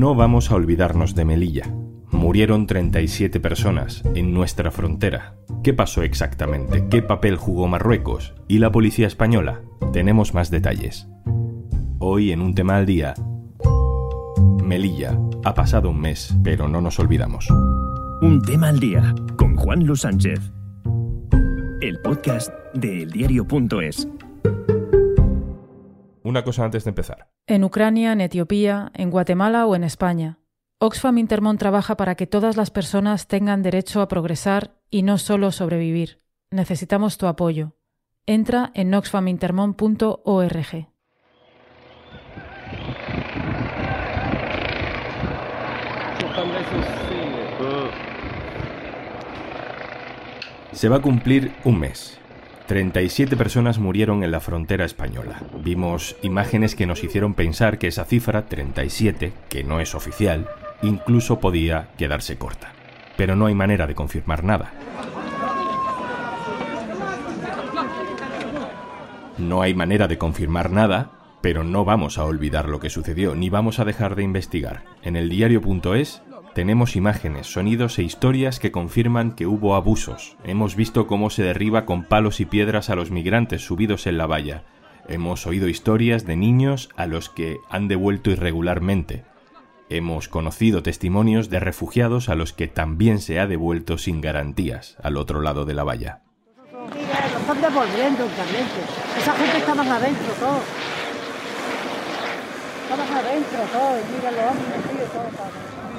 [0.00, 1.70] no vamos a olvidarnos de Melilla.
[2.10, 5.36] Murieron 37 personas en nuestra frontera.
[5.62, 6.88] ¿Qué pasó exactamente?
[6.88, 8.32] ¿Qué papel jugó Marruecos?
[8.48, 9.60] ¿Y la policía española?
[9.92, 11.06] Tenemos más detalles.
[11.98, 13.12] Hoy en un tema al día.
[14.64, 15.18] Melilla.
[15.44, 17.46] Ha pasado un mes, pero no nos olvidamos.
[18.22, 20.40] Un tema al día con Juan Luis Sánchez.
[21.82, 24.08] El podcast de eldiario.es.
[26.22, 27.28] Una cosa antes de empezar.
[27.50, 30.38] En Ucrania, en Etiopía, en Guatemala o en España.
[30.78, 35.50] Oxfam Intermón trabaja para que todas las personas tengan derecho a progresar y no solo
[35.50, 36.22] sobrevivir.
[36.52, 37.72] Necesitamos tu apoyo.
[38.24, 40.86] Entra en oxfamintermon.org.
[50.70, 52.20] Se va a cumplir un mes.
[52.70, 55.42] 37 personas murieron en la frontera española.
[55.64, 60.48] Vimos imágenes que nos hicieron pensar que esa cifra, 37, que no es oficial,
[60.80, 62.70] incluso podía quedarse corta.
[63.16, 64.70] Pero no hay manera de confirmar nada.
[69.36, 73.50] No hay manera de confirmar nada, pero no vamos a olvidar lo que sucedió, ni
[73.50, 74.84] vamos a dejar de investigar.
[75.02, 76.22] En el diario.es
[76.54, 80.36] tenemos imágenes, sonidos e historias que confirman que hubo abusos.
[80.44, 84.26] Hemos visto cómo se derriba con palos y piedras a los migrantes subidos en la
[84.26, 84.64] valla.
[85.08, 89.24] Hemos oído historias de niños a los que han devuelto irregularmente.
[89.88, 95.16] Hemos conocido testimonios de refugiados a los que también se ha devuelto sin garantías al
[95.16, 96.22] otro lado de la valla.
[97.40, 98.24] están devolviendo
[99.18, 100.60] Esa gente está más adentro, todo.
[102.82, 103.98] Está más adentro, todo.
[104.16, 105.89] Mira los hombres, todo.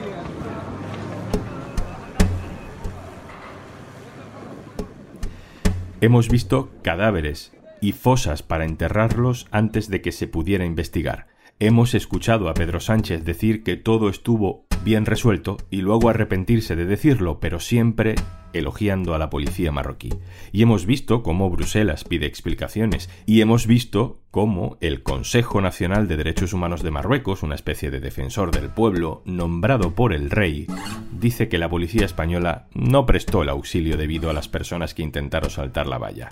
[6.03, 11.27] Hemos visto cadáveres y fosas para enterrarlos antes de que se pudiera investigar.
[11.59, 16.85] Hemos escuchado a Pedro Sánchez decir que todo estuvo bien resuelto y luego arrepentirse de
[16.85, 18.15] decirlo, pero siempre
[18.53, 20.09] elogiando a la policía marroquí.
[20.51, 26.17] Y hemos visto cómo Bruselas pide explicaciones y hemos visto cómo el Consejo Nacional de
[26.17, 30.67] Derechos Humanos de Marruecos, una especie de defensor del pueblo nombrado por el rey,
[31.11, 35.49] dice que la policía española no prestó el auxilio debido a las personas que intentaron
[35.49, 36.29] saltar la valla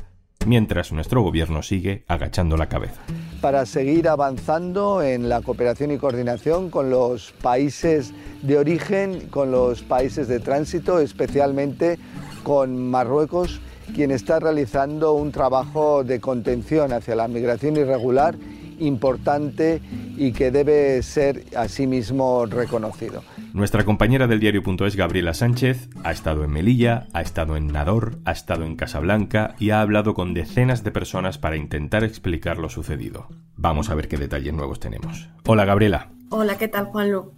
[0.49, 2.99] mientras nuestro gobierno sigue agachando la cabeza.
[3.39, 9.83] Para seguir avanzando en la cooperación y coordinación con los países de origen, con los
[9.83, 11.99] países de tránsito, especialmente
[12.41, 13.61] con Marruecos,
[13.93, 18.35] quien está realizando un trabajo de contención hacia la migración irregular
[18.79, 19.81] importante
[20.17, 23.23] y que debe ser asimismo reconocido.
[23.53, 28.31] Nuestra compañera del diario.es, Gabriela Sánchez, ha estado en Melilla, ha estado en Nador, ha
[28.31, 33.27] estado en Casablanca y ha hablado con decenas de personas para intentar explicar lo sucedido.
[33.55, 35.29] Vamos a ver qué detalles nuevos tenemos.
[35.45, 36.11] Hola Gabriela.
[36.29, 37.33] Hola, ¿qué tal Juanlu?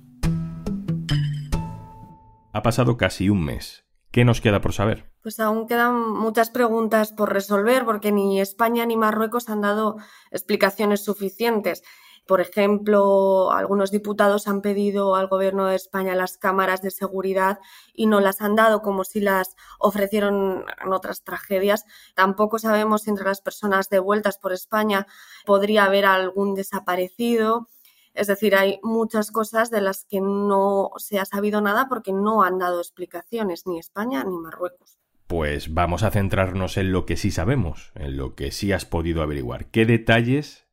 [2.54, 3.86] Ha pasado casi un mes.
[4.12, 5.11] ¿Qué nos queda por saber?
[5.24, 9.98] Pues aún quedan muchas preguntas por resolver porque ni España ni Marruecos han dado
[10.32, 11.84] explicaciones suficientes.
[12.28, 17.60] Por ejemplo, algunos diputados han pedido al Gobierno de España las cámaras de seguridad
[17.94, 21.86] y no las han dado como si las ofrecieron en otras tragedias.
[22.16, 25.06] Tampoco sabemos si entre las personas devueltas por España
[25.46, 27.68] podría haber algún desaparecido.
[28.14, 32.44] Es decir, hay muchas cosas de las que no se ha sabido nada porque no
[32.44, 35.01] han dado explicaciones ni España ni Marruecos.
[35.32, 39.24] Pues vamos a centrarnos en lo que sí sabemos, en lo que sí has podido
[39.24, 39.68] averiguar.
[39.68, 40.68] ¿Qué detalles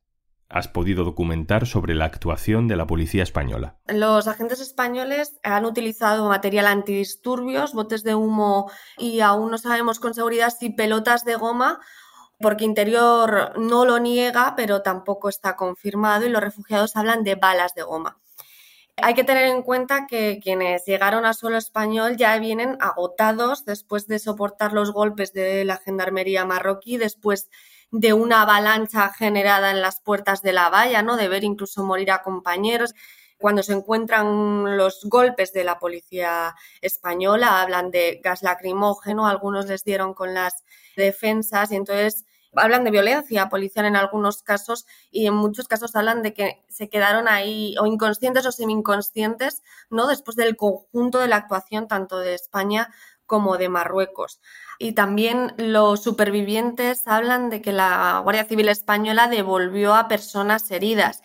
[0.49, 3.77] has podido documentar sobre la actuación de la policía española?
[3.87, 10.13] Los agentes españoles han utilizado material antidisturbios, botes de humo y aún no sabemos con
[10.13, 11.79] seguridad si pelotas de goma
[12.41, 17.75] porque Interior no lo niega, pero tampoco está confirmado y los refugiados hablan de balas
[17.75, 18.19] de goma.
[19.01, 24.07] Hay que tener en cuenta que quienes llegaron a suelo español ya vienen agotados después
[24.07, 27.49] de soportar los golpes de la gendarmería marroquí, después
[27.91, 31.17] de una avalancha generada en las puertas de la valla, ¿no?
[31.17, 32.93] De ver incluso morir a compañeros.
[33.37, 39.83] Cuando se encuentran los golpes de la policía española, hablan de gas lacrimógeno, algunos les
[39.83, 40.63] dieron con las
[40.95, 42.25] defensas y entonces
[42.55, 46.89] hablan de violencia policial en algunos casos y en muchos casos hablan de que se
[46.89, 50.07] quedaron ahí o inconscientes o semi-inconscientes, ¿no?
[50.07, 52.89] Después del conjunto de la actuación tanto de España
[53.25, 54.41] como de Marruecos.
[54.79, 61.21] Y también los supervivientes hablan de que la Guardia Civil Española devolvió a personas heridas.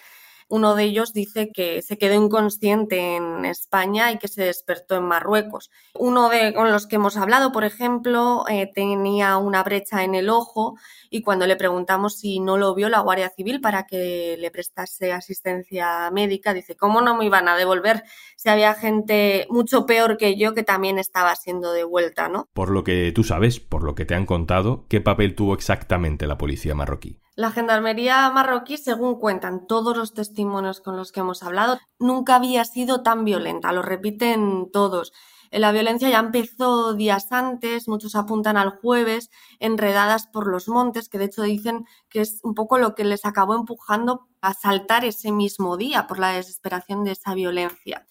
[0.49, 5.05] Uno de ellos dice que se quedó inconsciente en España y que se despertó en
[5.05, 5.71] Marruecos.
[5.95, 10.29] Uno de con los que hemos hablado, por ejemplo, eh, tenía una brecha en el
[10.29, 10.77] ojo
[11.11, 15.13] y cuando le preguntamos si no lo vio la Guardia Civil para que le prestase
[15.13, 18.03] asistencia médica, dice, ¿cómo no me iban a devolver
[18.37, 22.49] si había gente mucho peor que yo que también estaba siendo devuelta, ¿no?
[22.53, 26.27] Por lo que tú sabes, por lo que te han contado, ¿qué papel tuvo exactamente
[26.27, 27.19] la policía marroquí?
[27.37, 32.65] La gendarmería marroquí, según cuentan todos los testimonios con los que hemos hablado, nunca había
[32.65, 35.13] sido tan violenta, lo repiten todos.
[35.51, 41.19] La violencia ya empezó días antes, muchos apuntan al jueves, enredadas por los montes, que
[41.19, 45.33] de hecho dicen que es un poco lo que les acabó empujando a saltar ese
[45.33, 48.07] mismo día por la desesperación de esa violencia.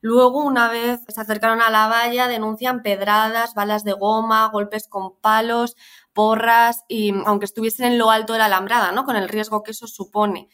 [0.00, 5.16] Luego, una vez se acercaron a la valla, denuncian pedradas, balas de goma, golpes con
[5.20, 5.76] palos,
[6.18, 9.04] porras y aunque estuviesen en lo alto de la alambrada, ¿no?
[9.04, 10.48] Con el riesgo que eso supone.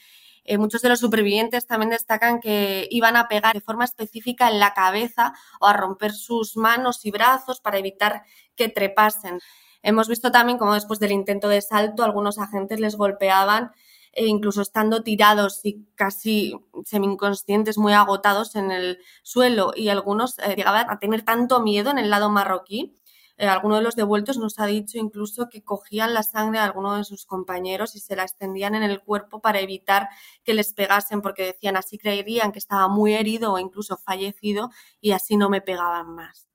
[0.45, 4.59] Eh, muchos de los supervivientes también destacan que iban a pegar de forma específica en
[4.61, 8.25] la cabeza o a romper sus manos y brazos para evitar
[8.57, 9.41] que trepasen.
[9.83, 13.73] Hemos visto también cómo después del intento de salto algunos agentes les golpeaban
[14.13, 20.57] e incluso estando tirados y casi semi-inconscientes, muy agotados en el suelo y algunos eh,
[20.57, 22.95] llegaban a tener tanto miedo en el lado marroquí.
[23.37, 26.97] Eh, alguno de los devueltos nos ha dicho incluso que cogían la sangre de alguno
[26.97, 30.09] de sus compañeros y se la extendían en el cuerpo para evitar
[30.45, 34.71] que les pegasen, porque decían así creerían que estaba muy herido o incluso fallecido
[35.01, 36.49] y así no me pegaban más.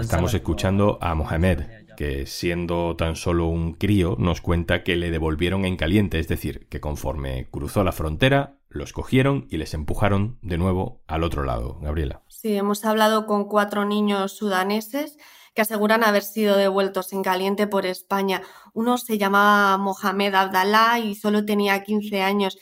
[0.00, 1.62] Estamos escuchando a Mohamed,
[1.96, 6.66] que siendo tan solo un crío nos cuenta que le devolvieron en caliente, es decir,
[6.68, 11.78] que conforme cruzó la frontera, los cogieron y les empujaron de nuevo al otro lado.
[11.82, 12.22] Gabriela.
[12.28, 15.18] Sí, hemos hablado con cuatro niños sudaneses
[15.54, 18.42] que aseguran haber sido devueltos en caliente por España.
[18.72, 22.56] Uno se llamaba Mohamed Abdallah y solo tenía 15 años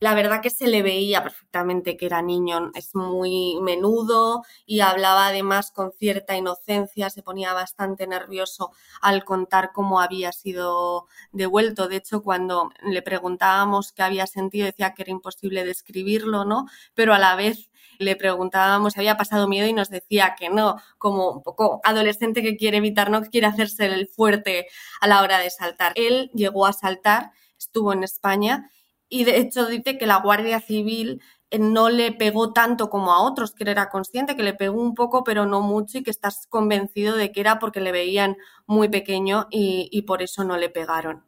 [0.00, 5.28] la verdad que se le veía perfectamente que era niño, es muy menudo y hablaba
[5.28, 11.88] además con cierta inocencia, se ponía bastante nervioso al contar cómo había sido devuelto.
[11.88, 16.66] De hecho, cuando le preguntábamos qué había sentido, decía que era imposible describirlo, ¿no?
[16.94, 20.76] Pero a la vez le preguntábamos si había pasado miedo y nos decía que no,
[20.98, 24.68] como un poco adolescente que quiere evitar, no que quiere hacerse el fuerte
[25.00, 25.92] a la hora de saltar.
[25.96, 28.70] Él llegó a saltar, estuvo en España
[29.09, 31.21] y de hecho dice que la Guardia Civil
[31.51, 34.81] eh, no le pegó tanto como a otros, que él era consciente, que le pegó
[34.81, 38.37] un poco, pero no mucho, y que estás convencido de que era porque le veían
[38.65, 41.23] muy pequeño y, y por eso no le pegaron.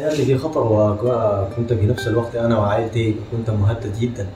[0.00, 4.26] اللي في خطر وكنت في نفس الوقت انا وعائلتي كنت مهدد جدا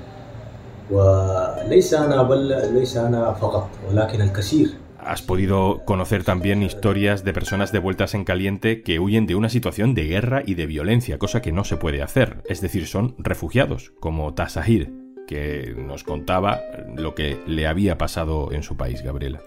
[0.91, 7.72] وليس انا بل ليس انا فقط ولكن الكثير has podido conocer también historias de personas
[7.72, 11.52] devueltas en caliente que huyen de una situación de guerra y de violencia, cosa que
[11.52, 12.44] no se puede hacer.
[12.48, 14.92] Es decir, son refugiados, como Tasahir,
[15.28, 16.62] que nos contaba
[16.96, 19.42] lo que le había pasado en su país, Gabriela.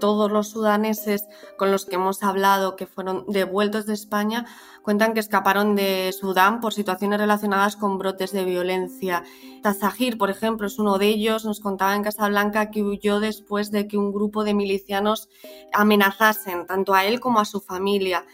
[0.00, 1.28] Todos los sudaneses
[1.58, 4.46] con los que hemos hablado que fueron devueltos de España
[4.82, 9.24] cuentan que escaparon de Sudán por situaciones relacionadas con brotes de violencia.
[9.62, 11.44] Tazahir, por ejemplo, es uno de ellos.
[11.44, 15.28] Nos contaba en Casablanca que huyó después de que un grupo de milicianos
[15.72, 18.24] amenazasen tanto a él como a su familia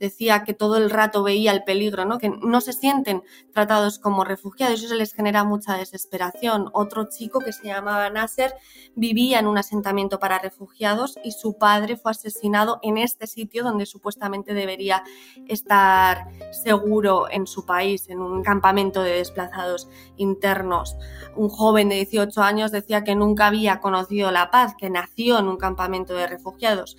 [0.00, 2.18] decía que todo el rato veía el peligro, ¿no?
[2.18, 6.70] que no se sienten tratados como refugiados, eso les genera mucha desesperación.
[6.72, 8.54] Otro chico que se llamaba Nasser
[8.96, 13.84] vivía en un asentamiento para refugiados y su padre fue asesinado en este sitio donde
[13.84, 15.04] supuestamente debería
[15.46, 20.96] estar seguro en su país, en un campamento de desplazados internos.
[21.36, 25.48] Un joven de 18 años decía que nunca había conocido la paz, que nació en
[25.48, 26.96] un campamento de refugiados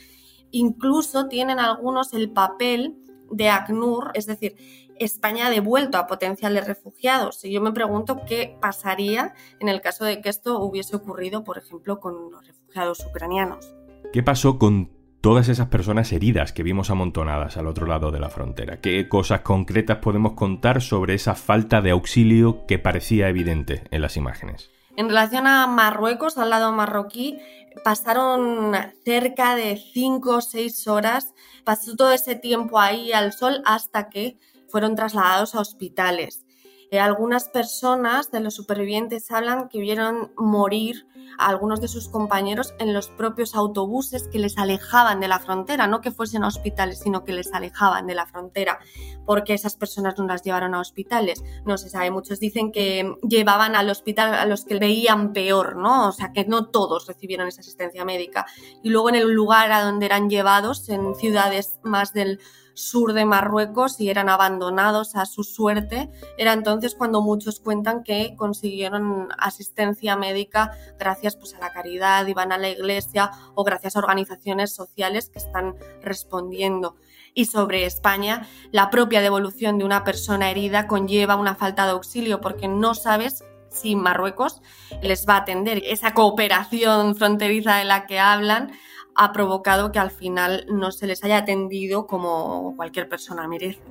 [0.51, 2.97] Incluso tienen algunos el papel
[3.31, 4.55] de ACNUR, es decir,
[4.99, 7.43] España ha devuelto a potenciales refugiados.
[7.43, 11.57] Y yo me pregunto qué pasaría en el caso de que esto hubiese ocurrido, por
[11.57, 13.73] ejemplo, con los refugiados ucranianos.
[14.13, 14.91] ¿Qué pasó con
[15.21, 18.79] todas esas personas heridas que vimos amontonadas al otro lado de la frontera?
[18.79, 24.17] ¿Qué cosas concretas podemos contar sobre esa falta de auxilio que parecía evidente en las
[24.17, 24.69] imágenes?
[24.97, 27.39] En relación a Marruecos, al lado marroquí,
[27.83, 28.73] pasaron
[29.05, 31.33] cerca de 5 o 6 horas,
[31.63, 34.37] pasó todo ese tiempo ahí al sol hasta que
[34.69, 36.45] fueron trasladados a hospitales.
[36.91, 41.07] Eh, algunas personas de los supervivientes hablan que vieron morir
[41.37, 45.87] a algunos de sus compañeros en los propios autobuses que les alejaban de la frontera,
[45.87, 48.79] no que fuesen a hospitales, sino que les alejaban de la frontera,
[49.25, 51.41] porque esas personas no las llevaron a hospitales.
[51.65, 56.09] No se sabe, muchos dicen que llevaban al hospital a los que veían peor, ¿no?
[56.09, 58.45] O sea, que no todos recibieron esa asistencia médica.
[58.83, 62.41] Y luego en el lugar a donde eran llevados, en ciudades más del
[62.81, 68.35] sur de Marruecos y eran abandonados a su suerte, era entonces cuando muchos cuentan que
[68.35, 73.99] consiguieron asistencia médica gracias pues, a la caridad, iban a la iglesia o gracias a
[73.99, 76.95] organizaciones sociales que están respondiendo.
[77.33, 82.41] Y sobre España, la propia devolución de una persona herida conlleva una falta de auxilio
[82.41, 84.61] porque no sabes si Marruecos
[85.01, 85.81] les va a atender.
[85.85, 88.71] Esa cooperación fronteriza de la que hablan
[89.15, 93.81] ha provocado que al final no se les haya atendido como cualquier persona merece.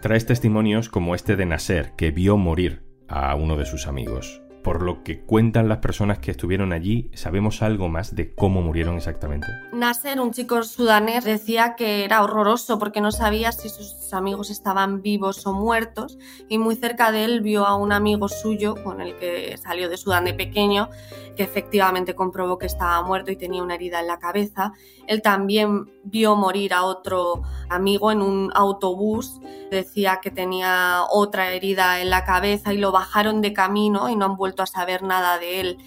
[0.00, 4.82] Traes testimonios como este de Nasser, que vio morir a uno de sus amigos por
[4.82, 9.48] lo que cuentan las personas que estuvieron allí, ¿sabemos algo más de cómo murieron exactamente?
[9.72, 15.02] Nasser, un chico sudanés, decía que era horroroso porque no sabía si sus amigos estaban
[15.02, 19.16] vivos o muertos y muy cerca de él vio a un amigo suyo con el
[19.16, 20.88] que salió de Sudán de pequeño
[21.36, 24.72] que efectivamente comprobó que estaba muerto y tenía una herida en la cabeza.
[25.06, 29.40] Él también vio morir a otro amigo en un autobús,
[29.70, 34.26] decía que tenía otra herida en la cabeza y lo bajaron de camino y no
[34.26, 35.78] han vuelto a saber nada de él.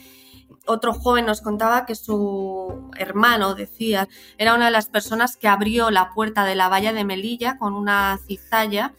[0.67, 4.07] Otro joven nos contaba que su hermano, decía,
[4.37, 7.73] era una de las personas que abrió la puerta de la valla de Melilla con
[7.73, 8.93] una cizalla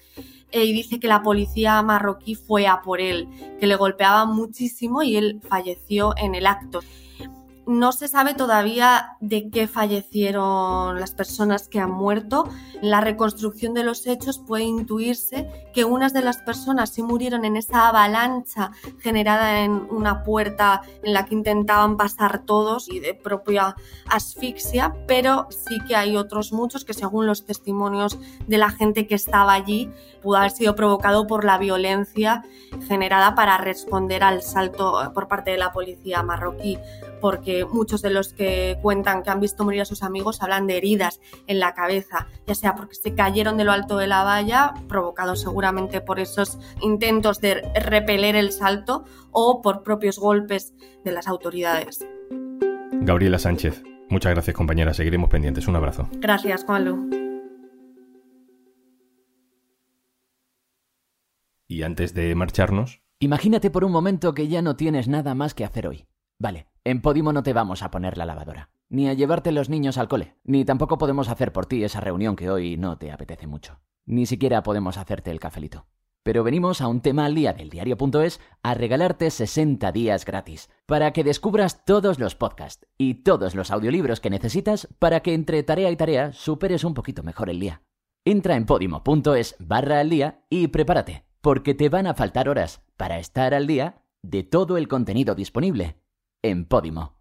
[0.52, 5.02] eh, y dice que la policía marroquí fue a por él, que le golpeaba muchísimo
[5.02, 6.80] y él falleció en el acto.
[7.66, 12.48] No se sabe todavía de qué fallecieron las personas que han muerto.
[12.80, 17.44] En la reconstrucción de los hechos puede intuirse que unas de las personas sí murieron
[17.44, 18.70] en esa avalancha
[19.00, 23.74] generada en una puerta en la que intentaban pasar todos y de propia
[24.08, 29.16] asfixia, pero sí que hay otros muchos que según los testimonios de la gente que
[29.16, 29.90] estaba allí
[30.22, 32.44] pudo haber sido provocado por la violencia
[32.86, 36.78] generada para responder al salto por parte de la policía marroquí
[37.20, 40.76] porque muchos de los que cuentan que han visto morir a sus amigos hablan de
[40.76, 44.74] heridas en la cabeza, ya sea porque se cayeron de lo alto de la valla,
[44.88, 51.28] provocados seguramente por esos intentos de repeler el salto o por propios golpes de las
[51.28, 52.06] autoridades.
[52.92, 55.68] Gabriela Sánchez, muchas gracias compañera, seguiremos pendientes.
[55.68, 56.08] Un abrazo.
[56.12, 57.10] Gracias, Juanlu.
[61.68, 63.02] Y antes de marcharnos...
[63.18, 66.06] Imagínate por un momento que ya no tienes nada más que hacer hoy.
[66.38, 69.98] Vale, en Podimo no te vamos a poner la lavadora, ni a llevarte los niños
[69.98, 73.48] al cole, ni tampoco podemos hacer por ti esa reunión que hoy no te apetece
[73.48, 73.80] mucho.
[74.04, 75.86] Ni siquiera podemos hacerte el cafelito.
[76.22, 81.12] Pero venimos a un tema al día del diario.es a regalarte 60 días gratis, para
[81.12, 85.90] que descubras todos los podcasts y todos los audiolibros que necesitas para que entre tarea
[85.90, 87.82] y tarea superes un poquito mejor el día.
[88.24, 93.18] Entra en podimo.es barra al día y prepárate, porque te van a faltar horas para
[93.18, 95.96] estar al día de todo el contenido disponible
[96.42, 97.16] en Podimo.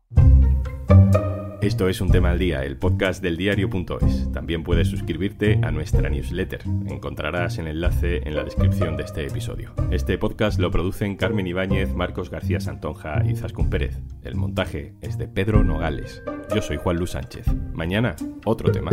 [1.62, 4.32] Esto es un tema al día, el podcast del diario.es.
[4.32, 6.62] También puedes suscribirte a nuestra newsletter.
[6.86, 9.74] Encontrarás el enlace en la descripción de este episodio.
[9.90, 14.00] Este podcast lo producen Carmen Ibáñez, Marcos García Santonja y Zascun Pérez.
[14.22, 16.22] El montaje es de Pedro Nogales.
[16.54, 17.48] Yo soy Juan Luis Sánchez.
[17.74, 18.92] Mañana, otro tema.